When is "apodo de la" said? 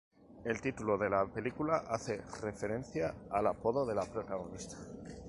3.45-4.03